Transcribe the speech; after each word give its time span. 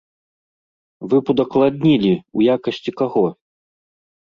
Вы 1.11 1.21
б 1.27 1.35
удакладнілі, 1.35 2.13
у 2.37 2.49
якасці 2.59 2.91
каго? 3.05 3.27